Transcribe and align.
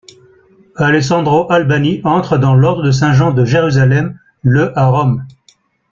Alessandro 0.77 1.45
Albani 1.51 2.01
entre 2.03 2.39
dans 2.39 2.55
l'Ordre 2.55 2.81
de 2.81 2.89
Saint-Jean 2.89 3.33
de 3.33 3.45
Jérusalem, 3.45 4.17
le 4.41 4.73
à 4.75 4.87
Rome. 4.87 5.27